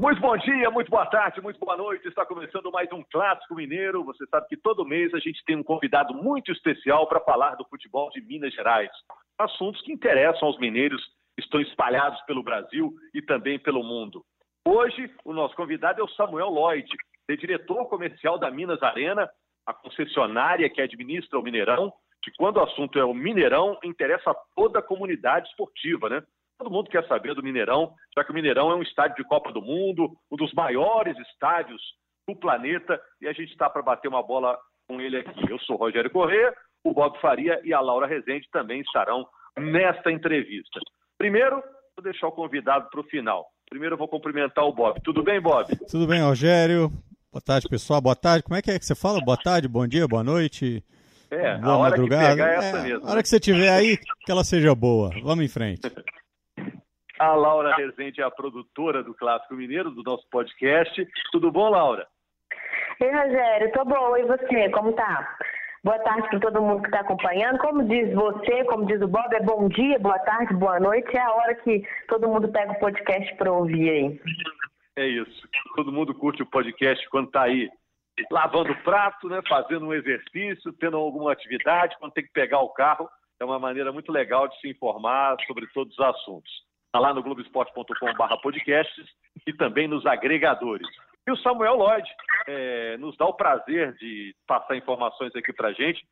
[0.00, 2.08] Muito bom dia, muito boa tarde, muito boa noite.
[2.08, 4.02] Está começando mais um Clássico Mineiro.
[4.04, 7.66] Você sabe que todo mês a gente tem um convidado muito especial para falar do
[7.66, 8.90] futebol de Minas Gerais.
[9.38, 11.02] Assuntos que interessam aos mineiros,
[11.36, 14.24] estão espalhados pelo Brasil e também pelo mundo.
[14.66, 16.88] Hoje, o nosso convidado é o Samuel Lloyd,
[17.28, 19.28] é diretor comercial da Minas Arena,
[19.66, 21.92] a concessionária que administra o Mineirão,
[22.22, 26.22] que quando o assunto é o Mineirão, interessa a toda a comunidade esportiva, né?
[26.60, 29.50] Todo mundo quer saber do Mineirão, já que o Mineirão é um estádio de Copa
[29.50, 31.80] do Mundo, um dos maiores estádios
[32.28, 35.50] do planeta, e a gente está para bater uma bola com ele aqui.
[35.50, 36.52] Eu sou Rogério Corrêa,
[36.84, 39.26] o Bob Faria e a Laura Rezende também estarão
[39.58, 40.78] nesta entrevista.
[41.16, 41.62] Primeiro,
[41.96, 43.46] vou deixar o convidado para o final.
[43.70, 45.00] Primeiro eu vou cumprimentar o Bob.
[45.02, 45.74] Tudo bem, Bob?
[45.90, 46.92] Tudo bem, Rogério.
[47.32, 48.02] Boa tarde, pessoal.
[48.02, 48.42] Boa tarde.
[48.42, 49.18] Como é que é que você fala?
[49.24, 50.84] Boa tarde, bom dia, boa noite.
[51.30, 52.28] É, boa a hora madrugada.
[52.28, 53.06] que pegar é essa é, mesmo.
[53.06, 55.08] A hora que você tiver aí, que ela seja boa.
[55.22, 55.80] Vamos em frente.
[57.20, 61.06] A Laura Rezende é a produtora do Clássico Mineiro, do nosso podcast.
[61.30, 62.06] Tudo bom, Laura?
[62.98, 64.18] Ei, Rogério, tô boa.
[64.18, 65.36] E você, como tá?
[65.84, 67.58] Boa tarde para todo mundo que está acompanhando.
[67.58, 71.14] Como diz você, como diz o Bob, é bom dia, boa tarde, boa noite.
[71.14, 74.20] É a hora que todo mundo pega o podcast para ouvir aí.
[74.96, 75.46] É isso.
[75.76, 77.68] Todo mundo curte o podcast quando está aí
[78.30, 83.10] lavando prato, né, fazendo um exercício, tendo alguma atividade, quando tem que pegar o carro.
[83.38, 86.69] É uma maneira muito legal de se informar sobre todos os assuntos.
[86.90, 89.06] Está lá no globesport.com.br podcasts
[89.46, 90.88] e também nos agregadores.
[91.24, 92.08] E o Samuel Lloyd
[92.48, 96.04] é, nos dá o prazer de passar informações aqui para gente.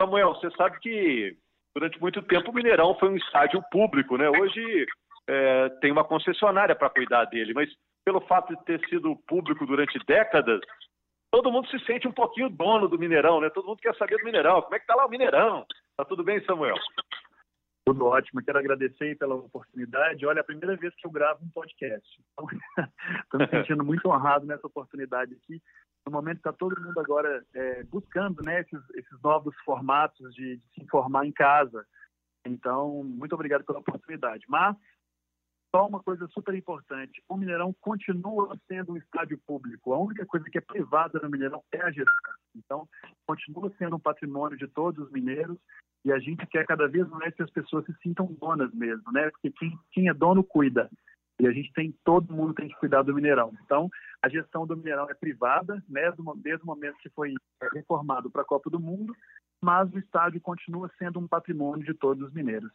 [0.00, 1.36] Samuel, você sabe que
[1.74, 4.30] durante muito tempo o Mineirão foi um estádio público, né?
[4.30, 4.86] Hoje
[5.28, 7.68] é, tem uma concessionária para cuidar dele, mas
[8.04, 10.60] pelo fato de ter sido público durante décadas,
[11.32, 13.50] todo mundo se sente um pouquinho dono do Mineirão, né?
[13.50, 14.62] Todo mundo quer saber do Mineirão.
[14.62, 15.66] Como é que tá lá o Mineirão?
[15.96, 16.76] Tá tudo bem, Samuel?
[17.84, 20.26] Tudo ótimo, quero agradecer pela oportunidade.
[20.26, 22.22] Olha, é a primeira vez que eu gravo um podcast.
[23.24, 25.62] Estou me sentindo muito honrado nessa oportunidade aqui.
[26.06, 30.68] No momento está todo mundo agora é, buscando né, esses, esses, novos formatos de, de,
[30.74, 31.86] se informar em casa.
[32.44, 34.44] Então, muito obrigado pela oportunidade.
[34.48, 34.76] Mas,
[35.74, 39.92] só uma coisa super importante: o Mineirão continua sendo um estádio público.
[39.92, 42.34] A única coisa que é privada no Mineirão é a gestão.
[42.56, 42.88] Então,
[43.26, 45.56] continua sendo um patrimônio de todos os mineiros
[46.04, 49.30] e a gente quer cada vez mais que as pessoas se sintam donas mesmo, né?
[49.30, 50.90] Porque quem, quem é dono cuida.
[51.38, 53.50] E a gente tem, todo mundo tem que cuidar do Mineirão.
[53.64, 53.88] Então,
[54.22, 56.12] a gestão do Mineirão é privada, né?
[56.36, 57.32] Desde o momento que foi
[57.72, 59.14] reformado para a Copa do Mundo,
[59.62, 62.70] mas o estádio continua sendo um patrimônio de todos os mineiros.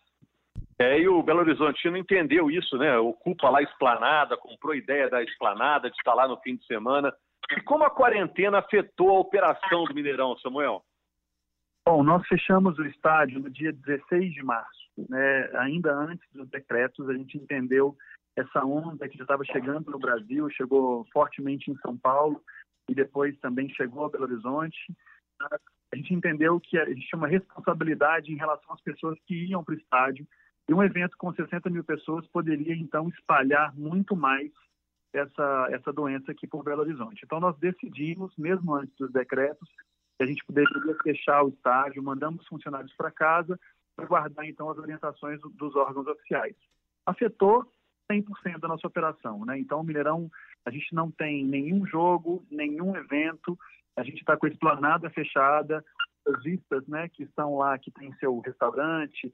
[0.78, 2.98] É, e o Belo Horizontino entendeu isso, né?
[2.98, 6.66] Ocupa lá a esplanada, comprou a ideia da esplanada, de estar lá no fim de
[6.66, 7.14] semana.
[7.52, 10.84] E como a quarentena afetou a operação do Mineirão, Samuel?
[11.88, 14.86] Bom, nós fechamos o estádio no dia 16 de março.
[15.10, 15.50] Né?
[15.60, 17.96] Ainda antes dos decretos, a gente entendeu
[18.36, 22.42] essa onda que já estava chegando no Brasil, chegou fortemente em São Paulo
[22.90, 24.78] e depois também chegou a Belo Horizonte.
[25.94, 29.78] A gente entendeu que existia uma responsabilidade em relação às pessoas que iam para o
[29.78, 30.28] estádio
[30.68, 34.52] e um evento com 60 mil pessoas poderia, então, espalhar muito mais
[35.14, 37.22] essa, essa doença aqui por Belo Horizonte.
[37.24, 39.70] Então, nós decidimos, mesmo antes dos decretos,
[40.18, 43.60] que a gente poderia fechar o estádio, mandamos funcionários para casa
[43.96, 46.56] para guardar então as orientações dos órgãos oficiais.
[47.06, 47.66] Afetou
[48.12, 49.58] 100% da nossa operação, né?
[49.58, 50.30] Então o Mineirão,
[50.66, 53.58] a gente não tem nenhum jogo, nenhum evento,
[53.96, 55.84] a gente está com a esplanada fechada,
[56.28, 59.32] as vistas, né, que estão lá, que tem seu restaurante,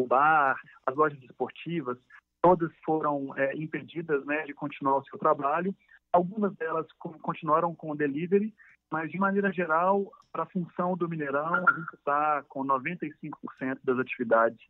[0.00, 0.56] o bar,
[0.86, 1.98] as lojas esportivas,
[2.42, 5.74] todas foram é, impedidas, né, de continuar o seu trabalho.
[6.12, 6.86] Algumas delas
[7.22, 8.54] continuaram com o delivery
[8.94, 13.98] mas de maneira geral, para a função do Mineirão, a gente está com 95% das
[13.98, 14.60] atividades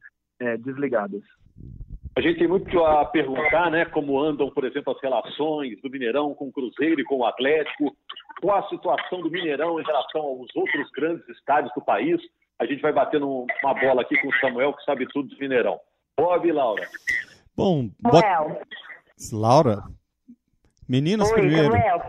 [0.41, 1.23] é, desligadas.
[2.17, 6.35] A gente tem muito a perguntar, né, como andam, por exemplo, as relações do Mineirão
[6.35, 7.95] com o Cruzeiro e com o Atlético,
[8.41, 12.19] qual a situação do Mineirão em relação aos outros grandes estádios do país.
[12.59, 15.81] A gente vai batendo uma bola aqui com o Samuel, que sabe tudo do Mineirão.
[16.19, 16.87] Bob e Laura.
[17.57, 18.25] Bom, bot...
[19.33, 19.85] Laura,
[20.89, 21.73] Meninas Oi, primeiro.
[21.73, 22.03] Samuel.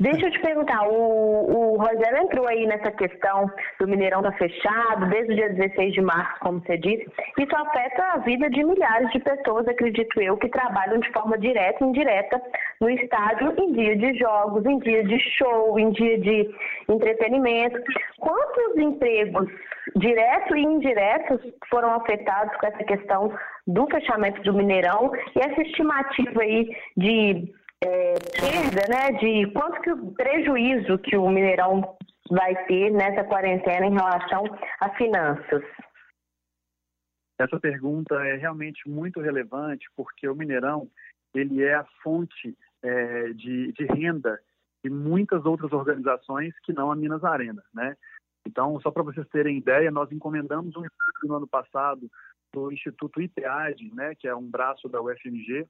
[0.00, 3.50] Deixa eu te perguntar, o, o Rogério entrou aí nessa questão
[3.80, 7.06] do Mineirão tá fechado desde o dia 16 de março, como você disse.
[7.38, 11.82] Isso afeta a vida de milhares de pessoas, acredito eu, que trabalham de forma direta
[11.82, 12.40] e indireta
[12.80, 16.50] no estádio em dia de jogos, em dia de show, em dia de
[16.88, 17.80] entretenimento.
[18.18, 19.48] Quantos empregos
[19.96, 23.32] diretos e indiretos foram afetados com essa questão
[23.66, 27.52] do fechamento do Mineirão e essa estimativa aí de
[27.84, 31.96] é, perda, né, de quanto que o prejuízo que o Mineirão
[32.30, 34.44] vai ter nessa quarentena em relação
[34.80, 35.62] a finanças?
[37.38, 40.88] Essa pergunta é realmente muito relevante porque o Mineirão
[41.34, 44.38] ele é a fonte é, de, de renda
[44.84, 47.96] de muitas outras organizações que não a Minas Arena, né?
[48.46, 52.10] Então, só para vocês terem ideia, nós encomendamos um estudo no ano passado
[52.52, 55.64] do Instituto IPEAD, né, que é um braço da UFMG,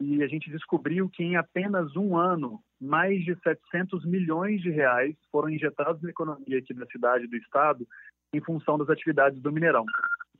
[0.00, 5.16] e a gente descobriu que em apenas um ano, mais de 700 milhões de reais
[5.30, 7.86] foram injetados na economia aqui da cidade e do estado
[8.32, 9.84] em função das atividades do Mineirão.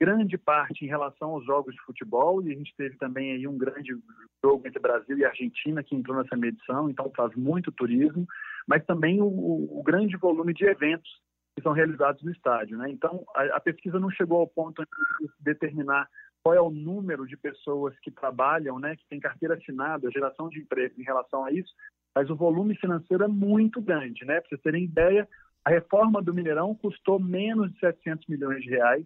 [0.01, 3.59] Grande parte em relação aos jogos de futebol, e a gente teve também aí um
[3.59, 3.97] grande
[4.45, 8.27] jogo entre Brasil e Argentina que entrou nessa medição, então traz muito turismo,
[8.67, 11.11] mas também o, o grande volume de eventos
[11.57, 12.79] que são realizados no estádio.
[12.79, 12.91] Né?
[12.91, 16.09] Então, a, a, pesquisa não chegou ao ponto de determinar
[16.49, 20.59] qual é o número de pessoas que trabalham, né, que tem carteira assinada, geração de
[20.61, 21.71] emprego em relação a isso,
[22.15, 24.25] mas o volume financeiro é muito grande.
[24.25, 24.41] Né?
[24.41, 25.29] Para vocês terem ideia,
[25.63, 29.05] a reforma do Mineirão custou menos de 700 milhões de reais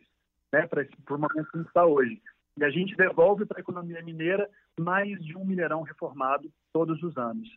[0.53, 2.23] né, para o momento que está hoje.
[2.57, 4.49] E a gente devolve para a economia mineira
[4.79, 7.49] mais de um Mineirão reformado todos os anos.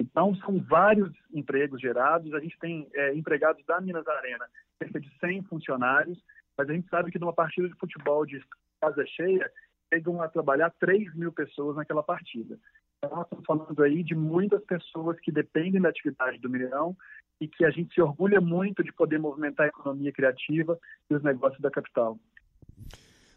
[0.00, 2.32] Então, são vários empregos gerados.
[2.32, 4.46] A gente tem é, empregados da Minas Arena,
[4.78, 6.18] cerca de 100 funcionários,
[6.56, 8.42] mas a gente sabe que numa partida de futebol de
[8.84, 9.50] casa cheia,
[9.92, 12.58] chegam a trabalhar 3 mil pessoas naquela partida.
[12.98, 16.96] Então, nós estamos falando aí de muitas pessoas que dependem da atividade do Mineirão
[17.40, 20.78] e que a gente se orgulha muito de poder movimentar a economia criativa
[21.10, 22.18] e os negócios da capital.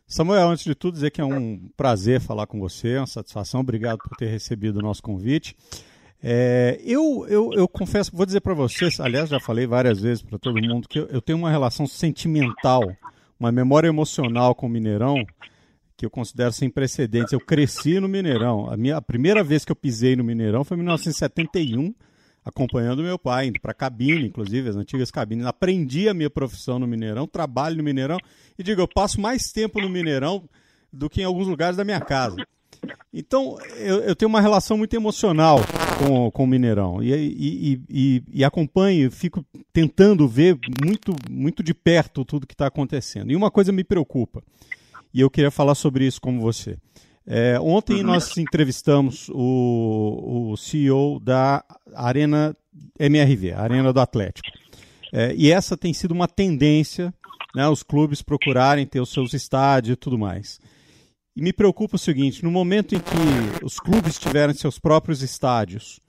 [0.08, 3.60] Samuel, antes de tudo, dizer que é um prazer falar com você, uma satisfação.
[3.60, 5.56] Obrigado por ter recebido o nosso convite.
[6.24, 10.40] É, eu, eu, eu confesso, vou dizer para vocês, aliás, já falei várias vezes para
[10.40, 12.84] todo mundo, que eu, eu, tenho uma relação sentimental,
[13.40, 15.26] uma memória emocional com o Mineirão,
[15.96, 17.34] que eu considero sem precedentes.
[17.34, 18.70] Eu cresci no Mineirão.
[18.70, 21.94] A, minha, a primeira vez que eu pisei no Mineirão foi em 1971,
[22.46, 25.46] acompanhando meu pai, indo para a cabine, inclusive, as antigas cabines.
[25.46, 28.18] Aprendi a minha profissão no Mineirão, trabalho no Mineirão,
[28.58, 30.48] e digo, eu passo mais tempo no Mineirão
[30.92, 32.38] do que em alguns lugares da minha casa.
[33.14, 35.60] Então, eu, eu, tenho uma relação muito emocional
[35.98, 37.02] com, com o Mineirão.
[37.02, 42.68] E, e, e, e acompanho, fico tentando ver muito, muito de perto tudo que está
[42.68, 43.32] acontecendo.
[43.32, 44.42] E uma coisa me preocupa,
[45.14, 46.78] e eu queria falar sobre isso com você.
[47.26, 48.04] É, ontem uhum.
[48.04, 51.64] nós entrevistamos o, o CEO da
[51.94, 52.56] Arena
[52.98, 54.48] MRV, Arena do Atlético.
[55.12, 57.14] É, e essa tem sido uma tendência,
[57.54, 60.60] né, os clubes procurarem ter os seus estádios e tudo mais.
[61.38, 66.00] E me preocupa o seguinte: no momento em que os clubes tiverem seus próprios estádios,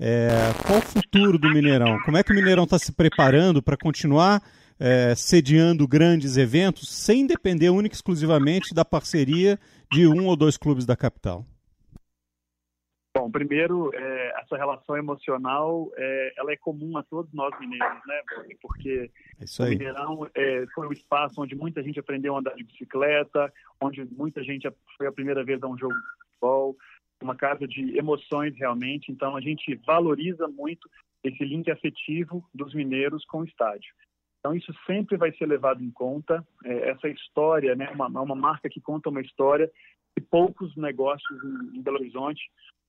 [0.00, 0.30] é,
[0.66, 2.00] qual o futuro do Mineirão?
[2.06, 4.42] Como é que o Mineirão está se preparando para continuar
[4.80, 9.60] é, sediando grandes eventos sem depender única e exclusivamente da parceria
[9.92, 11.44] de um ou dois clubes da capital?
[13.22, 18.20] Bom, primeiro, é, essa relação emocional, é, ela é comum a todos nós mineiros, né?
[18.60, 22.64] Porque é o Mineirão é, foi o espaço onde muita gente aprendeu a andar de
[22.64, 26.76] bicicleta, onde muita gente foi a primeira vez a um jogo de futebol,
[27.22, 29.12] uma casa de emoções realmente.
[29.12, 30.90] Então, a gente valoriza muito
[31.22, 33.94] esse link afetivo dos mineiros com o estádio.
[34.40, 36.44] Então, isso sempre vai ser levado em conta.
[36.64, 39.70] É, essa história, né, uma, uma marca que conta uma história
[40.12, 41.40] que poucos negócios
[41.72, 42.42] em Belo Horizonte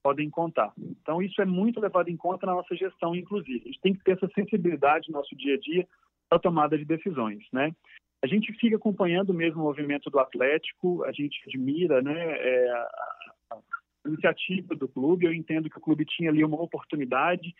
[0.04, 0.70] podem contar.
[0.78, 3.62] Então, isso é muito levado em conta na nossa gestão, inclusive.
[3.64, 5.88] A gente tem que ter essa sensibilidade no nosso dia a dia
[6.28, 7.74] para a tomada de decisões, né?
[8.22, 13.58] A gente fica acompanhando mesmo o movimento do Atlético, a gente admira né, é, a,
[14.06, 15.26] iniciativa do clube.
[15.26, 17.54] Eu entendo que o clube tinha ali uma oportunidade,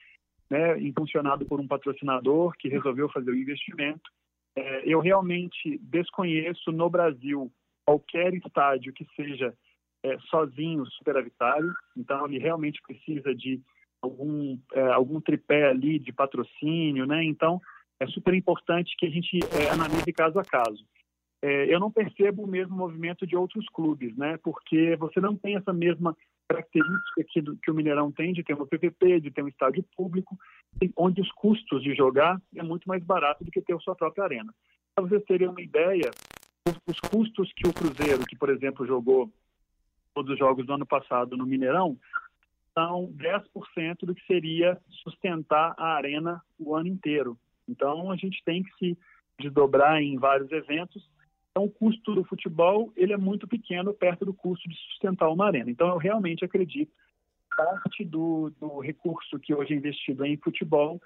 [0.51, 4.11] né, impulsionado por um patrocinador que resolveu fazer o investimento.
[4.57, 7.51] É, eu realmente desconheço no Brasil
[7.87, 9.55] qualquer estádio que seja
[10.05, 13.61] é, sozinho superavitário, então ele realmente precisa de
[14.03, 17.25] algum, é, algum tripé ali de patrocínio, né?
[17.25, 17.61] Então
[17.99, 20.85] é super importante que a gente é, analise caso a caso.
[21.43, 24.39] É, eu não percebo o mesmo movimento de outros clubes, né?
[24.43, 26.15] Porque você não tem essa mesma
[26.49, 30.39] característica que, que o Mineirão tem de ter uma PPP, de ter um estádio público,
[30.97, 34.25] onde os custos de jogar é muito mais barato do que ter a sua própria
[34.25, 34.55] arena.
[34.95, 36.11] Para vocês terem uma ideia,
[36.69, 39.33] os, os custos que o Cruzeiro, que por exemplo jogou
[40.15, 41.99] todos os jogos do ano passado no Mineirão,
[42.73, 47.39] são 10% do que seria sustentar a arena o ano inteiro.
[47.69, 48.99] Então a gente tem que se
[49.39, 51.09] desdobrar em vários eventos.
[51.51, 55.47] Então o custo do futebol ele é muito pequeno perto do custo de sustentar uma
[55.47, 55.71] arena.
[55.71, 61.01] Então eu realmente acredito que parte do, do recurso que hoje é investido em futebol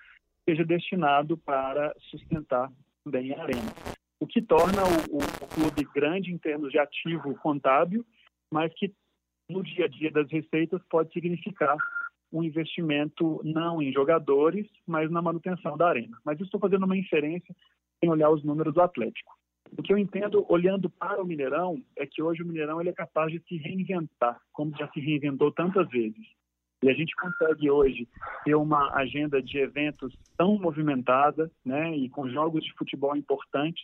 [0.49, 2.73] seja destinado para sustentar
[3.05, 3.71] também a arena.
[4.19, 8.05] O que torna o, o, o clube grande em termos de ativo contábil
[8.53, 8.93] mas que
[9.51, 11.77] no dia a dia das receitas pode significar
[12.33, 16.19] um investimento não em jogadores, mas na manutenção da arena.
[16.25, 17.55] Mas estou fazendo uma inferência
[18.03, 19.33] em olhar os números do Atlético.
[19.77, 22.93] O que eu entendo, olhando para o Mineirão, é que hoje o Mineirão ele é
[22.93, 26.27] capaz de se reinventar, como já se reinventou tantas vezes.
[26.83, 28.09] E a gente consegue hoje
[28.45, 33.83] ter uma agenda de eventos tão movimentada, né, e com jogos de futebol importantes,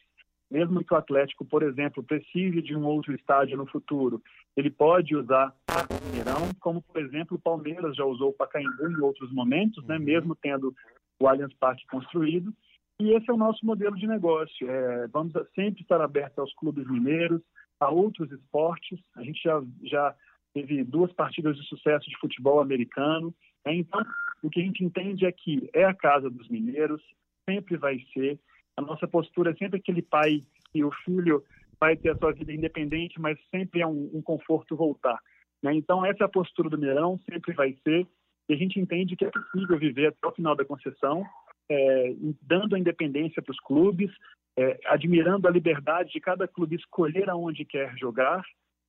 [0.55, 4.23] mesmo que o Atlético, por exemplo, precise de um outro estádio no futuro,
[4.57, 9.03] ele pode usar o Mineirão, como, por exemplo, o Palmeiras já usou o Pacaembu em
[9.03, 10.05] outros momentos, né, uhum.
[10.05, 10.73] mesmo tendo
[11.19, 12.55] o Allianz Parque construído.
[13.01, 14.71] E esse é o nosso modelo de negócio.
[14.71, 17.43] É, vamos sempre estar abertos aos clubes mineiros,
[17.81, 19.01] a outros esportes.
[19.17, 20.15] A gente já, já
[20.55, 23.35] teve duas partidas de sucesso de futebol americano.
[23.67, 23.75] Né?
[23.75, 24.01] Então,
[24.41, 27.03] o que a gente entende é que é a casa dos mineiros,
[27.45, 28.39] sempre vai ser.
[28.77, 30.41] A nossa postura é sempre aquele pai
[30.73, 31.45] que o filho
[31.79, 35.19] vai ter a sua vida independente, mas sempre é um, um conforto voltar.
[35.63, 35.75] Né?
[35.75, 38.07] Então, essa é a postura do Mineirão, sempre vai ser.
[38.49, 41.25] E a gente entende que é possível viver até o final da concessão,
[41.71, 44.11] é, dando a independência para os clubes,
[44.57, 48.45] é, admirando a liberdade de cada clube escolher aonde quer jogar,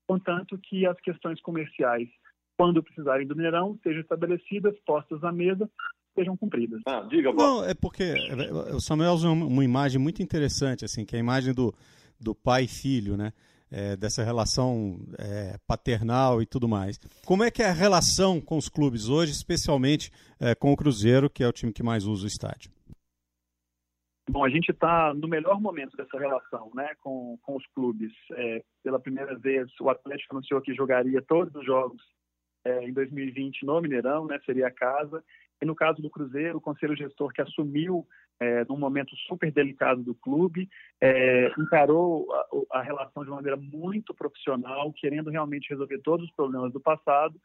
[0.07, 2.09] contanto que as questões comerciais,
[2.57, 5.69] quando precisarem do Mineirão, sejam estabelecidas, postas à mesa,
[6.15, 6.81] sejam cumpridas.
[6.87, 7.37] Ah, diga, Bob.
[7.37, 11.21] Não, é porque é, o Samuel usa uma imagem muito interessante, assim, que é a
[11.21, 11.73] imagem do,
[12.19, 13.33] do pai e filho, né?
[13.71, 16.97] É, dessa relação é, paternal e tudo mais.
[17.25, 21.29] Como é que é a relação com os clubes hoje, especialmente é, com o Cruzeiro,
[21.29, 22.71] que é o time que mais usa o estádio?
[24.29, 28.11] Bom, a gente está no melhor momento dessa relação né, com, com os clubes.
[28.33, 32.01] É, pela primeira vez, o Atlético anunciou que jogaria todos os jogos
[32.65, 35.23] é, em 2020 no Mineirão, né, seria a casa.
[35.65, 38.05] No caso do Cruzeiro, o conselho gestor que assumiu
[38.39, 40.69] é, num momento super delicado do clube,
[41.01, 42.27] é, encarou
[42.71, 46.79] a, a, relação de uma maneira muito profissional, querendo realmente resolver todos os problemas do
[46.79, 47.39] passado,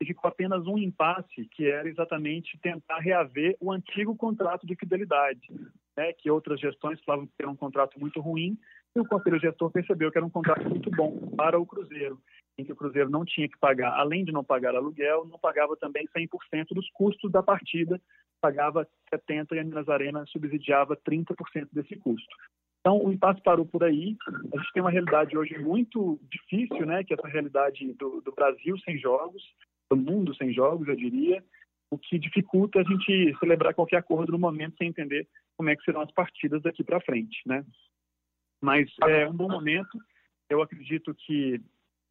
[0.00, 5.52] e ficou apenas um impasse, que era exatamente tentar reaver o antigo contrato de fidelidade
[5.96, 8.58] né, que outras gestões falavam que era um contrato muito ruim,
[8.96, 12.18] e o conselho gestor percebeu que era um contrato muito bom para o Cruzeiro,
[12.58, 15.76] em que o Cruzeiro não tinha que pagar, além de não pagar aluguel, não pagava
[15.76, 18.00] também 100% dos custos da partida,
[18.40, 22.36] pagava 70% e a Minas Arena subsidiava 30% desse custo.
[22.80, 24.16] Então, o impasse parou por aí.
[24.52, 28.32] A gente tem uma realidade hoje muito difícil, né, que é essa realidade do, do
[28.32, 29.42] Brasil sem jogos,
[29.90, 31.44] do mundo sem jogos, eu diria,
[31.90, 35.26] o que dificulta a gente celebrar qualquer acordo no momento sem entender
[35.56, 37.64] como é que serão as partidas daqui para frente, né?
[38.62, 39.98] Mas é um bom momento.
[40.48, 41.60] Eu acredito que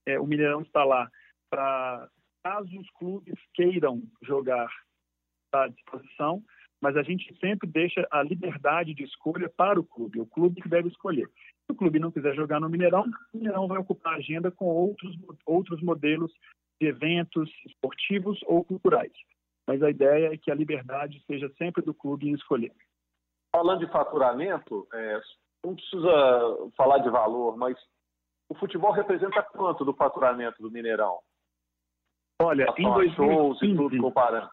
[0.06, 1.10] é, o Mineirão está lá
[1.50, 2.08] para
[2.44, 4.70] caso os clubes queiram jogar
[5.52, 6.44] à disposição,
[6.82, 10.70] mas a gente sempre deixa a liberdade de escolha para o clube, o clube que
[10.70, 11.28] deve escolher.
[11.28, 13.04] Se o clube não quiser jogar no Mineirão,
[13.34, 16.32] o Mineirão vai ocupar a agenda com outros, outros modelos
[16.80, 19.12] de eventos esportivos ou culturais
[19.70, 22.74] mas a ideia é que a liberdade seja sempre do clube em escolher.
[23.56, 25.22] Falando de faturamento, é,
[25.64, 27.78] não precisa falar de valor, mas
[28.50, 31.20] o futebol representa quanto do faturamento do Mineirão?
[32.42, 34.50] Olha, em 2015, tudo comparando.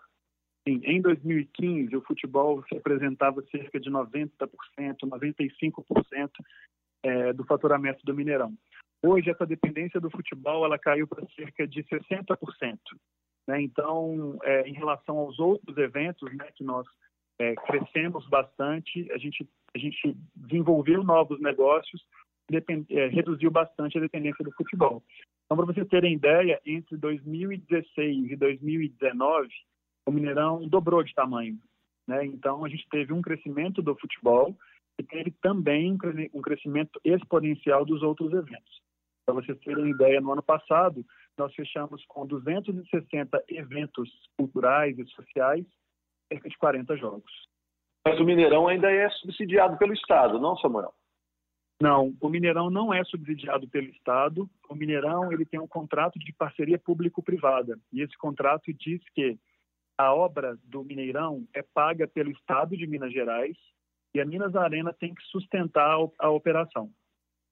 [0.69, 4.39] Sim, em 2015 o futebol representava cerca de 90%,
[5.05, 6.31] 95%
[7.05, 8.53] é, do faturamento do Mineirão.
[9.05, 12.79] Hoje essa dependência do futebol ela caiu para cerca de 60%.
[13.47, 13.63] Né?
[13.63, 16.85] Então, é, em relação aos outros eventos né, que nós
[17.39, 22.03] é, crescemos bastante, a gente, a gente desenvolveu novos negócios,
[22.51, 25.03] depend, é, reduziu bastante a dependência do futebol.
[25.45, 29.49] Então, para vocês terem ideia, entre 2016 e 2019,
[30.07, 31.59] o Mineirão dobrou de tamanho.
[32.07, 32.25] Né?
[32.27, 34.57] Então, a gente teve um crescimento do futebol
[34.99, 35.97] e teve também
[36.33, 38.81] um crescimento exponencial dos outros eventos.
[39.27, 41.05] Para vocês terem ideia, no ano passado,
[41.37, 45.67] nós fechamos com 260 eventos culturais e sociais,
[46.33, 47.33] cerca de 40 jogos.
[48.07, 50.95] Mas o Mineirão ainda é subsidiado pelo Estado, não, Samuel?
[51.81, 54.49] Não, o Mineirão não é subsidiado pelo Estado.
[54.69, 59.39] O Mineirão ele tem um contrato de parceria público-privada e esse contrato diz que
[59.99, 63.57] a obra do Mineirão é paga pelo Estado de Minas Gerais
[64.15, 66.91] e a Minas Arena tem que sustentar a operação.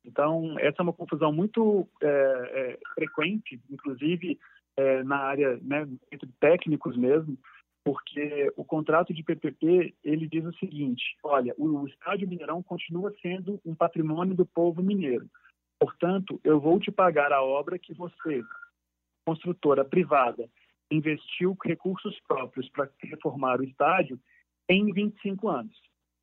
[0.04, 4.38] Então, essa é uma confusão muito é, é, frequente, inclusive
[4.76, 7.38] é, na área né, entre técnicos mesmo,
[7.84, 13.60] porque o contrato de PPP ele diz o seguinte: olha, o, estádio Mineirão continua sendo
[13.64, 15.28] um patrimônio do povo mineiro.
[15.78, 18.42] Portanto, eu vou te pagar a obra que você,
[19.26, 20.48] construtora privada,
[20.90, 24.18] investiu recursos próprios para reformar o estádio
[24.68, 25.76] em 25 anos.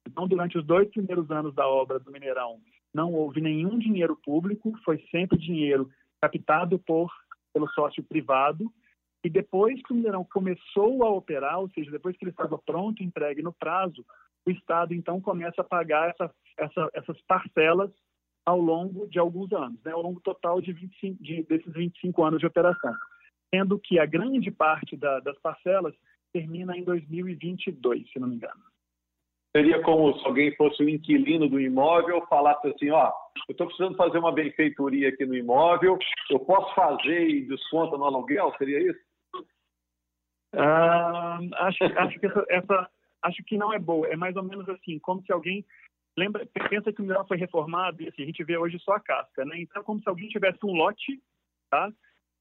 [0.08, 2.60] Então, durante os dois primeiros anos da obra do Mineirão,
[2.94, 5.90] não houve nenhum dinheiro público, foi sempre dinheiro
[6.20, 7.12] captado por
[7.54, 8.72] pelo sócio privado.
[9.24, 13.04] E depois que o Mineirão começou a operar, ou seja, depois que ele estava pronto,
[13.04, 14.04] entregue no prazo,
[14.46, 17.92] o Estado então começa a pagar essa, essa, essas parcelas
[18.46, 22.40] ao longo de alguns anos, né, ao longo total de, 25, de desses 25 anos
[22.40, 22.94] de operação.
[23.54, 25.94] sendo que a grande parte da, das parcelas
[26.34, 28.62] termina em 2022, se não me engano.
[29.56, 33.12] Seria como se alguém fosse o inquilino do imóvel, falasse assim, ó,
[33.50, 36.00] eu estou precisando fazer uma benfeitoria aqui no imóvel,
[36.30, 38.54] eu posso fazer e no aluguel?
[38.58, 39.11] Seria isso?
[40.54, 42.90] Ah, acho, acho que essa, essa,
[43.22, 44.08] acho que não é boa.
[44.08, 45.66] É mais ou menos assim, como se alguém
[46.18, 49.00] lembra, pensa que o mineral foi reformado e assim, a gente vê hoje só a
[49.00, 49.60] casca, né?
[49.60, 51.22] Então, como se alguém tivesse um lote,
[51.70, 51.92] tá?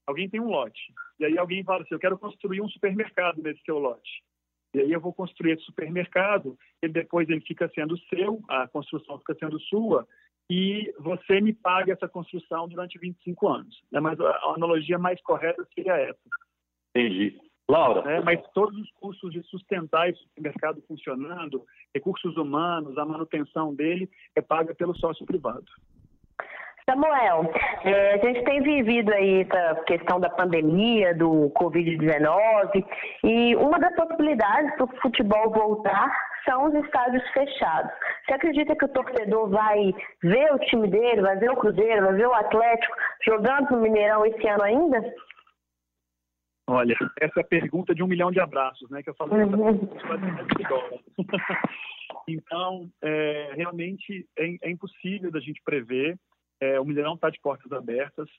[0.05, 0.93] Alguém tem um lote.
[1.19, 4.23] E aí alguém fala assim, eu quero construir um supermercado nesse seu lote.
[4.73, 9.19] E aí eu vou construir esse supermercado, e depois ele fica sendo seu, a construção
[9.19, 10.07] fica sendo sua,
[10.49, 13.81] e você me paga essa construção durante 25 anos.
[13.91, 13.99] Né?
[13.99, 16.19] Mas a analogia mais correta seria essa.
[16.95, 17.39] Entendi.
[17.69, 18.11] Laura.
[18.11, 21.63] É, mas todos os custos de sustentar esse mercado funcionando,
[21.93, 25.65] recursos humanos, a manutenção dele, é paga pelo sócio privado.
[26.89, 27.51] Samuel,
[27.83, 32.85] é, a gente tem vivido aí essa questão da pandemia, do Covid-19,
[33.23, 36.11] e uma das possibilidades para o futebol voltar
[36.43, 37.91] são os estádios fechados.
[38.25, 42.13] Você acredita que o torcedor vai ver o time dele, vai ver o Cruzeiro, vai
[42.15, 45.13] ver o Atlético jogando no Mineirão esse ano ainda?
[46.71, 49.03] Olha, essa é a pergunta de um milhão de abraços, né?
[49.03, 49.33] Que eu falo.
[49.35, 49.89] Uhum.
[52.25, 56.17] então, é, realmente é, é, impossível da gente prever.
[56.61, 58.29] É, o Mineirão está de portas abertas,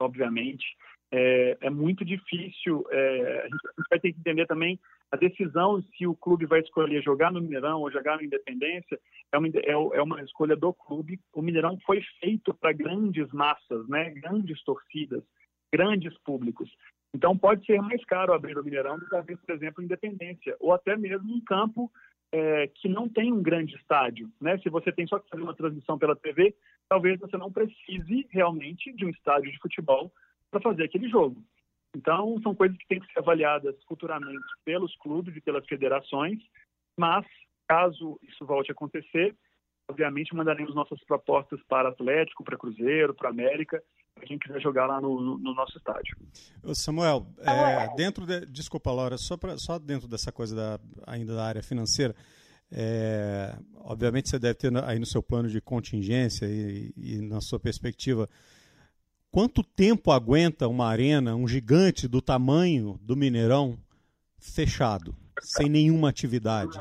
[0.00, 0.64] obviamente.
[1.12, 2.84] É, é muito difícil.
[2.90, 4.80] É, a, gente, vai ter que entender também
[5.12, 8.98] a decisão se o clube vai escolher jogar no Mineirão ou jogar no Independência
[9.32, 11.20] é uma, é, é uma escolha do clube.
[11.32, 14.10] O Mineirão foi feito para grandes massas, né?
[14.10, 15.22] Grandes torcidas,
[15.72, 16.68] grandes públicos.
[17.16, 20.74] Então, pode ser mais caro abrir o Mineirão do que abrir, por exemplo, Independência, ou
[20.74, 21.90] até mesmo um campo
[22.30, 24.30] é, que não tem um grande estádio.
[24.38, 24.58] Né?
[24.58, 26.54] Se você tem só que fazer uma transmissão pela TV,
[26.90, 30.12] talvez você não precise realmente de um estádio de futebol
[30.50, 31.42] para fazer aquele jogo.
[31.96, 36.38] Então, são coisas que têm que ser avaliadas futuramente pelos clubes e pelas federações,
[36.98, 37.24] mas,
[37.66, 39.34] caso isso volte a acontecer,
[39.88, 43.82] obviamente mandaremos nossas propostas para Atlético, para Cruzeiro, para América,
[44.26, 46.16] quem quiser jogar lá no, no nosso estádio.
[46.74, 51.44] Samuel, é, dentro de, desculpa, Laura, só, pra, só dentro dessa coisa da, ainda da
[51.44, 52.14] área financeira,
[52.70, 57.60] é, obviamente você deve ter aí no seu plano de contingência e, e, na sua
[57.60, 58.28] perspectiva,
[59.30, 63.78] quanto tempo aguenta uma arena, um gigante do tamanho do Mineirão,
[64.38, 66.78] fechado, sem nenhuma atividade?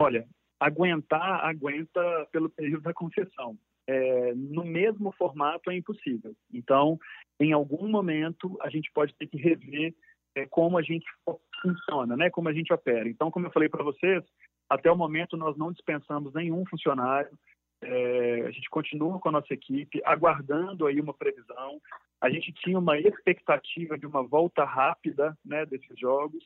[0.00, 0.26] Olha,
[0.58, 2.00] aguentar, aguenta
[2.32, 3.58] pelo período da concessão.
[3.88, 6.34] É, no mesmo formato é impossível.
[6.52, 6.98] Então,
[7.40, 9.94] em algum momento, a gente pode ter que rever
[10.34, 11.04] é, como a gente
[11.60, 12.30] funciona, né?
[12.30, 13.08] como a gente opera.
[13.08, 14.22] Então, como eu falei para vocês,
[14.68, 17.36] até o momento nós não dispensamos nenhum funcionário,
[17.82, 21.80] é, a gente continua com a nossa equipe, aguardando aí uma previsão.
[22.20, 26.44] A gente tinha uma expectativa de uma volta rápida né, desses jogos.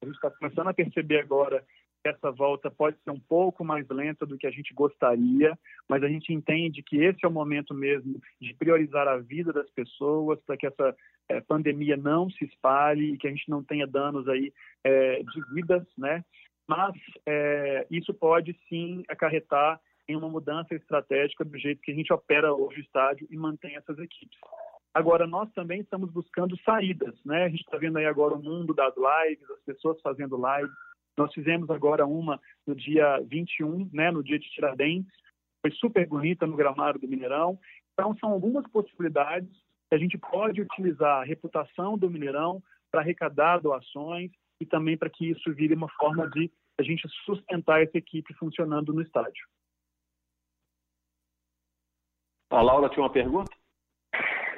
[0.00, 1.64] A gente está começando a perceber agora
[2.06, 5.56] essa volta pode ser um pouco mais lenta do que a gente gostaria,
[5.88, 9.68] mas a gente entende que esse é o momento mesmo de priorizar a vida das
[9.70, 10.94] pessoas para que essa
[11.28, 14.52] é, pandemia não se espalhe e que a gente não tenha danos aí
[14.84, 16.24] é, de vidas, né?
[16.68, 16.94] Mas
[17.26, 22.52] é, isso pode sim acarretar em uma mudança estratégica do jeito que a gente opera
[22.52, 24.38] hoje o estádio e mantém essas equipes.
[24.94, 27.44] Agora, nós também estamos buscando saídas, né?
[27.44, 30.74] A gente está vendo aí agora o mundo das lives, as pessoas fazendo lives,
[31.16, 35.12] nós fizemos agora uma no dia 21, né, no dia de Tiradentes,
[35.62, 37.58] foi super bonita no gramado do Mineirão.
[37.92, 39.50] Então, são algumas possibilidades
[39.88, 45.10] que a gente pode utilizar a reputação do Mineirão para arrecadar doações e também para
[45.10, 49.46] que isso vire uma forma de a gente sustentar essa equipe funcionando no estádio.
[52.50, 53.55] A Laura tinha uma pergunta?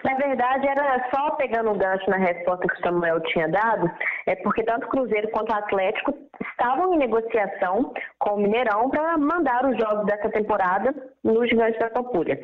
[0.04, 3.90] Na verdade, era só pegando um gancho na resposta que o Samuel tinha dado,
[4.26, 6.14] é porque tanto o Cruzeiro quanto o Atlético
[6.50, 11.90] estavam em negociação com o Mineirão para mandar os jogos dessa temporada no Gigante da
[11.90, 12.38] Pampulha.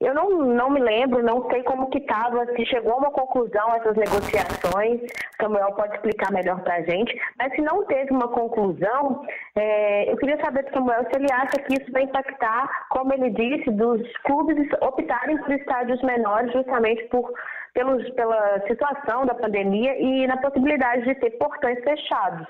[0.00, 3.74] Eu não, não me lembro, não sei como que estava, se chegou a uma conclusão
[3.74, 5.00] essas negociações,
[5.40, 10.16] Samuel pode explicar melhor para a gente, mas se não teve uma conclusão, é, eu
[10.18, 14.02] queria saber do Samuel se ele acha que isso vai impactar, como ele disse, dos
[14.18, 17.32] clubes optarem por estádios menores justamente por,
[17.72, 22.46] pelos, pela situação da pandemia e na possibilidade de ter portões fechados.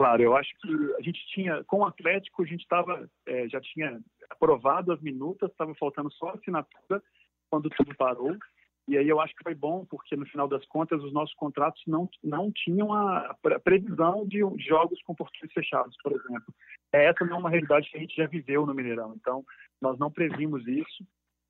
[0.00, 3.60] Claro, eu acho que a gente tinha, com o Atlético, a gente estava, é, já
[3.60, 3.98] tinha
[4.30, 7.02] aprovado as minutas, estava faltando só a assinatura
[7.50, 8.36] quando tudo parou.
[8.88, 11.82] E aí eu acho que foi bom, porque no final das contas os nossos contratos
[11.86, 16.54] não, não tinham a, previsão de jogos com portões fechados, por exemplo.
[16.90, 19.14] Essa não é uma realidade que a gente já viveu no Mineirão.
[19.14, 19.44] Então,
[19.80, 21.06] nós não previmos isso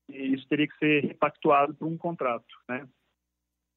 [0.09, 2.85] e isso teria que ser repactuado por um contrato, né?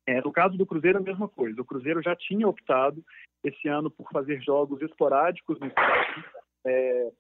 [0.09, 1.61] É, no caso do Cruzeiro, a mesma coisa.
[1.61, 3.05] O Cruzeiro já tinha optado
[3.45, 6.25] esse ano por fazer jogos esporádicos no estádio.
[6.67, 7.13] É,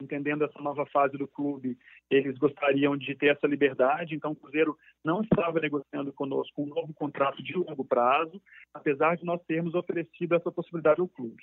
[0.00, 1.76] entendendo essa nova fase do clube,
[2.10, 4.14] eles gostariam de ter essa liberdade.
[4.14, 8.40] Então, o Cruzeiro não estava negociando conosco um novo contrato de longo prazo,
[8.72, 11.42] apesar de nós termos oferecido essa possibilidade ao clube.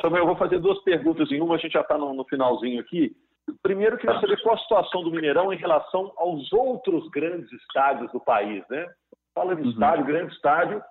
[0.00, 2.80] Samuel, eu vou fazer duas perguntas em uma, a gente já está no, no, finalzinho
[2.80, 3.16] aqui.
[3.62, 8.12] Primeiro, eu queria saber qual a situação do Mineirão em relação aos outros grandes estádios
[8.12, 8.86] do país, né?
[9.34, 9.70] Fala de uhum.
[9.70, 10.82] estádio, grande estádio,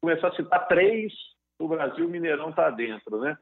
[0.00, 1.12] começar a citar três,
[1.58, 3.36] o Brasil, o Mineirão está dentro, né?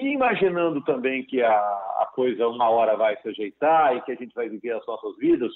[0.00, 4.16] E imaginando também que a, a coisa uma hora vai se ajeitar e que a
[4.16, 5.52] gente vai viver as nossas vidas,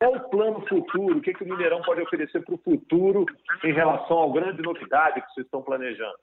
[0.00, 1.18] qual o plano futuro?
[1.18, 3.26] O que, que o Mineirão pode oferecer para o futuro
[3.64, 6.18] em relação à grande novidade que vocês estão planejando?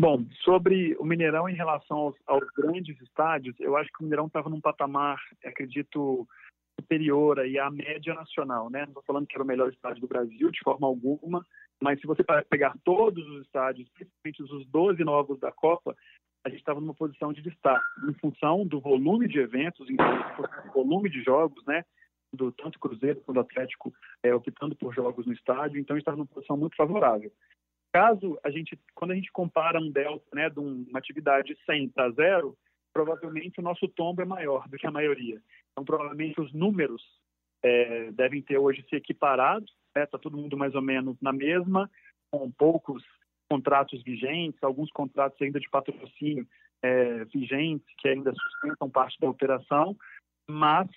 [0.00, 4.26] Bom, sobre o Mineirão em relação aos, aos grandes estádios, eu acho que o Mineirão
[4.26, 6.26] estava num patamar, acredito,
[6.80, 8.80] superior aí à média nacional, né?
[8.80, 11.44] Não estou falando que era o melhor estádio do Brasil de forma alguma,
[11.84, 15.94] mas se você pegar todos os estádios, principalmente os 12 novos da Copa,
[16.42, 20.72] a gente estava numa posição de destaque, em função do volume de eventos, em do
[20.72, 21.84] volume de jogos, né?
[22.32, 23.92] Do tanto Cruzeiro quanto Atlético
[24.22, 27.30] é, optando por jogos no estádio, então a gente estava numa posição muito favorável.
[27.92, 32.10] Caso a gente, quando a gente compara um delta, né, de uma atividade 100 para
[32.12, 32.56] zero,
[32.94, 35.38] provavelmente o nosso tombo é maior do que a maioria.
[35.72, 37.02] Então, provavelmente os números
[37.62, 39.66] é, devem ter hoje se equiparado,
[40.02, 41.90] está todo mundo mais ou menos na mesma,
[42.30, 43.04] com poucos
[43.48, 46.46] contratos vigentes, alguns contratos ainda de patrocínio
[46.82, 49.96] é, vigentes que ainda sustentam parte da operação,
[50.48, 50.88] mas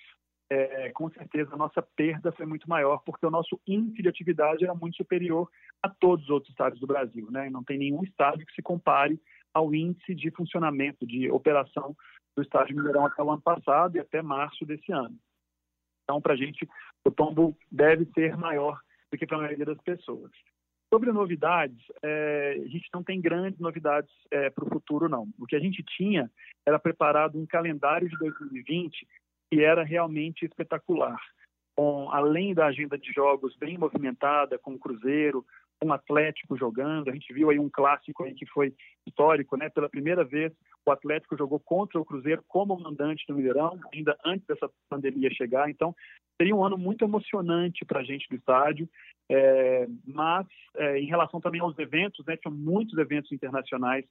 [0.50, 4.64] é, com certeza a nossa perda foi muito maior porque o nosso índice de atividade
[4.64, 5.48] era muito superior
[5.82, 7.48] a todos os outros estados do Brasil, né?
[7.50, 9.20] Não tem nenhum estado que se compare
[9.52, 11.94] ao índice de funcionamento, de operação
[12.36, 15.16] do estádio Mineirão até o ano passado e até março desse ano.
[16.04, 16.66] Então, para a gente,
[17.04, 20.30] o tombo deve ser maior do que para a maioria das pessoas.
[20.92, 25.28] Sobre novidades, é, a gente não tem grandes novidades é, para o futuro, não.
[25.38, 26.30] O que a gente tinha
[26.66, 29.06] era preparado um calendário de 2020
[29.50, 31.18] que era realmente espetacular.
[31.76, 35.44] Com, além da agenda de jogos bem movimentada, com o Cruzeiro,
[35.82, 38.74] o Atlético jogando, a gente viu aí um clássico aí que foi
[39.06, 39.68] histórico, né?
[39.68, 40.52] Pela primeira vez,
[40.84, 45.70] o Atlético jogou contra o Cruzeiro como mandante do Mineirão, ainda antes dessa pandemia chegar.
[45.70, 45.94] Então,
[46.36, 48.88] seria um ano muito emocionante para a gente do estádio.
[49.30, 52.36] É, mas, é, em relação também aos eventos, né?
[52.36, 54.04] Tinham muitos eventos internacionais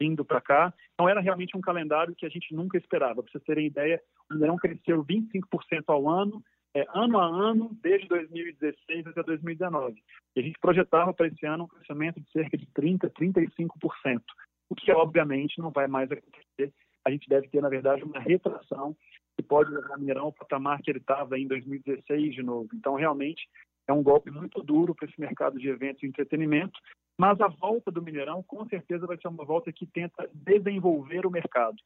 [0.00, 0.72] vindo para cá.
[0.94, 3.22] Então, era realmente um calendário que a gente nunca esperava.
[3.22, 6.42] Para vocês terem ideia, o Mineirão cresceu 25% ao ano,
[6.74, 10.02] é, ano a ano, desde 2016 até 2019.
[10.36, 14.22] E a gente projetava para esse ano um crescimento de cerca de 30%, 35%,
[14.68, 16.72] o que obviamente não vai mais acontecer.
[17.04, 18.96] A gente deve ter, na verdade, uma retração
[19.36, 22.68] que pode levar o Mineirão ao patamar que ele estava em 2016 de novo.
[22.74, 23.48] Então, realmente,
[23.88, 26.78] é um golpe muito duro para esse mercado de eventos e entretenimento,
[27.18, 31.30] mas a volta do Mineirão, com certeza, vai ser uma volta que tenta desenvolver o
[31.30, 31.76] mercado.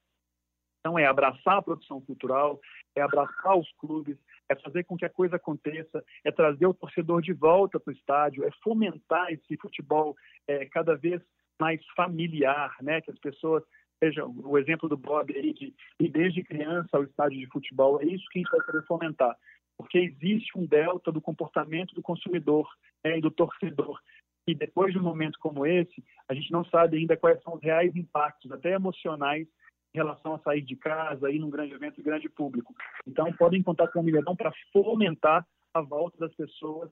[0.84, 2.60] Então, é abraçar a produção cultural,
[2.94, 4.18] é abraçar os clubes,
[4.50, 7.96] é fazer com que a coisa aconteça, é trazer o torcedor de volta para o
[7.96, 10.14] estádio, é fomentar esse futebol
[10.46, 11.22] é, cada vez
[11.58, 13.00] mais familiar, né?
[13.00, 13.62] Que as pessoas
[13.98, 18.04] seja o exemplo do Bob aí de ir desde criança ao estádio de futebol é
[18.04, 19.34] isso que a gente vai querer fomentar,
[19.78, 22.68] porque existe um delta do comportamento do consumidor
[23.02, 23.98] né, e do torcedor
[24.46, 27.62] e depois de um momento como esse a gente não sabe ainda quais são os
[27.62, 29.48] reais impactos até emocionais
[29.94, 32.74] em relação a sair de casa, ir num grande evento e grande público.
[33.06, 36.90] Então, podem contar com o Milhão para fomentar a volta das pessoas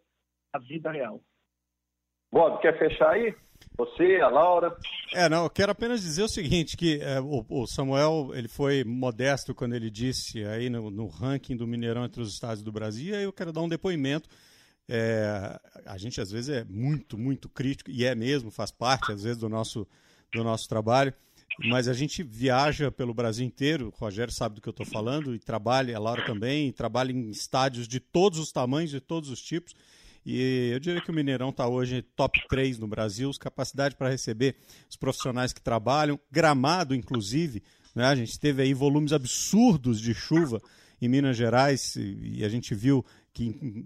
[0.52, 1.20] à vida real.
[2.30, 3.34] Bob, quer fechar aí?
[3.76, 4.76] Você, a Laura?
[5.12, 8.84] É, não, eu quero apenas dizer o seguinte, que é, o, o, Samuel, ele foi
[8.84, 13.14] modesto quando ele disse aí no, no, ranking do Mineirão entre os estados do Brasil,
[13.14, 14.28] e aí eu quero dar um depoimento.
[14.88, 19.22] É, a gente às vezes é muito, muito crítico, e é mesmo, faz parte às
[19.22, 19.86] vezes do nosso,
[20.32, 21.14] do nosso trabalho,
[21.58, 25.34] mas a gente viaja pelo Brasil inteiro, o Rogério sabe do que eu estou falando,
[25.34, 29.28] e trabalha, a Laura também, e trabalha em estádios de todos os tamanhos, de todos
[29.30, 29.74] os tipos.
[30.24, 34.56] E eu diria que o Mineirão está hoje top 3 no Brasil, capacidade para receber
[34.88, 37.62] os profissionais que trabalham, gramado, inclusive.
[37.94, 38.06] Né?
[38.06, 40.62] A gente teve aí volumes absurdos de chuva
[41.00, 43.84] em Minas Gerais e a gente viu que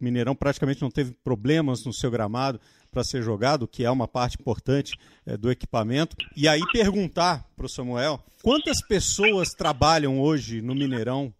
[0.00, 2.60] Mineirão praticamente não teve problemas no seu gramado
[2.92, 4.92] para ser jogado, que é uma parte importante
[5.26, 6.14] é, do equipamento.
[6.36, 11.32] E aí perguntar para o Samuel quantas pessoas trabalham hoje no Mineirão?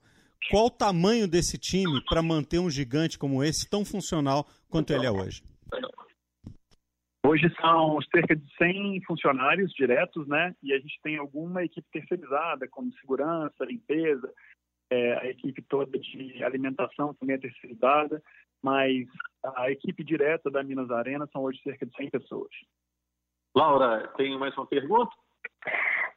[0.51, 5.07] Qual o tamanho desse time para manter um gigante como esse tão funcional quanto ele
[5.07, 5.43] é hoje?
[7.25, 10.55] Hoje são cerca de 100 funcionários diretos, né?
[10.61, 14.29] E a gente tem alguma equipe terceirizada, como segurança, limpeza,
[14.93, 18.23] é, a equipe toda de alimentação também é terceirizada,
[18.63, 19.07] mas
[19.57, 22.51] a equipe direta da Minas Arena são hoje cerca de 100 pessoas.
[23.55, 25.11] Laura, tem mais uma pergunta?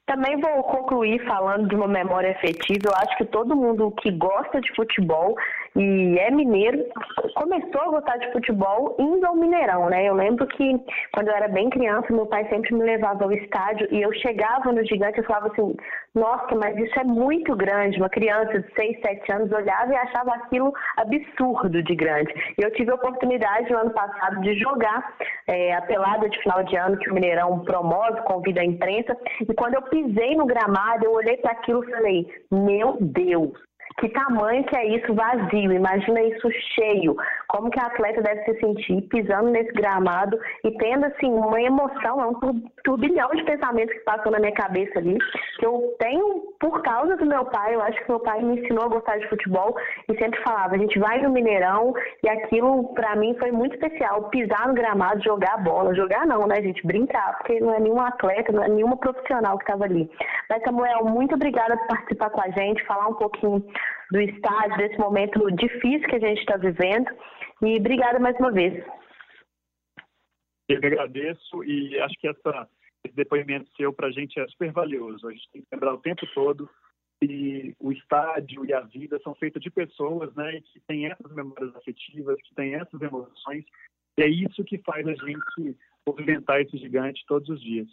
[0.06, 2.84] Também vou concluir falando de uma memória afetiva.
[2.86, 5.36] Eu acho que todo mundo que gosta de futebol
[5.76, 6.86] e é mineiro
[7.34, 10.08] começou a gostar de futebol indo ao Mineirão, né?
[10.08, 10.80] Eu lembro que
[11.12, 14.72] quando eu era bem criança, meu pai sempre me levava ao estádio e eu chegava
[14.72, 15.76] no gigante e falava assim:
[16.16, 17.98] Nossa, mas isso é muito grande.
[17.98, 22.34] Uma criança de 6, 7 anos olhava e achava aquilo absurdo de grande.
[22.58, 25.14] E eu tive a oportunidade no ano passado de jogar
[25.46, 29.18] é, a pelada de final de ano que o Mineirão promove, convida a imprensa.
[29.42, 33.52] E quando eu pisei no gramado, eu olhei para aquilo e falei: Meu Deus,
[33.98, 35.72] que tamanho que é isso vazio?
[35.72, 37.16] Imagina isso cheio.
[37.48, 42.22] Como que a atleta deve se sentir pisando nesse gramado e tendo assim uma emoção,
[42.22, 42.34] é um
[42.84, 45.18] turbilhão de pensamentos que passou na minha cabeça ali,
[45.58, 47.76] que eu tenho por causa do meu pai.
[47.76, 49.76] Eu acho que meu pai me ensinou a gostar de futebol
[50.10, 54.30] e sempre falava: a gente vai no Mineirão e aquilo para mim foi muito especial.
[54.30, 56.86] Pisar no gramado, jogar bola, jogar não, né, gente?
[56.86, 60.10] Brincar, porque não é nenhum atleta, não é nenhuma profissional que estava ali.
[60.50, 63.64] Mas Samuel, muito obrigada por participar com a gente, falar um pouquinho
[64.12, 67.08] do estádio, desse momento difícil que a gente está vivendo.
[67.62, 68.86] E obrigada mais uma vez.
[70.68, 72.68] Eu que agradeço e acho que essa,
[73.04, 75.28] esse depoimento seu para a gente é super valioso.
[75.28, 76.70] A gente tem que lembrar o tempo todo
[77.22, 81.76] que o estádio e a vida são feitos de pessoas, né, que têm essas memórias
[81.76, 83.64] afetivas, que têm essas emoções.
[84.18, 87.88] E é isso que faz a gente movimentar esse gigante todos os dias.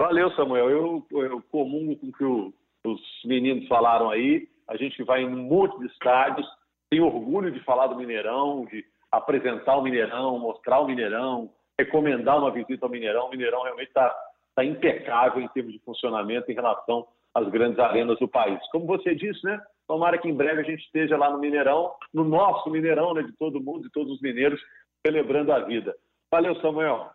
[0.00, 0.70] Valeu, Samuel.
[0.70, 2.54] Eu, eu comungo com o que o,
[2.86, 4.48] os meninos falaram aí.
[4.70, 6.46] A gente vai em um monte de estádios,
[6.88, 12.52] tem orgulho de falar do Mineirão, de apresentar o Mineirão, mostrar o Mineirão, recomendar uma
[12.52, 13.26] visita ao Mineirão.
[13.26, 14.16] O Mineirão realmente está
[14.54, 17.04] tá impecável em termos de funcionamento em relação
[17.34, 18.60] às grandes arenas do país.
[18.70, 19.60] Como você disse, né?
[19.88, 23.32] Tomara que em breve a gente esteja lá no Mineirão, no nosso Mineirão, né, de
[23.32, 24.60] todo mundo, de todos os mineiros,
[25.04, 25.96] celebrando a vida.
[26.30, 27.10] Valeu, Samuel.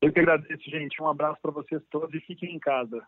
[0.00, 1.02] Eu que agradeço, gente.
[1.02, 3.04] Um abraço para vocês todos e fiquem em casa.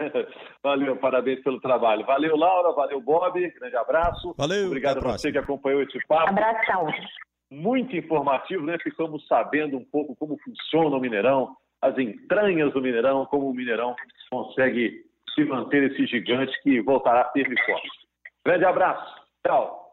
[0.62, 2.04] Valeu, parabéns pelo trabalho.
[2.04, 4.34] Valeu, Laura, valeu, Bob, grande abraço.
[4.36, 6.30] Valeu, Obrigado a você que acompanhou esse papo.
[6.30, 6.86] Abração.
[7.50, 8.76] Muito informativo, né?
[8.82, 13.94] Ficamos sabendo um pouco como funciona o Mineirão, as entranhas do Mineirão, como o Mineirão
[14.30, 15.04] consegue
[15.34, 17.88] se manter esse gigante que voltará firme e forte.
[18.44, 19.22] Grande abraço.
[19.46, 19.83] Tchau.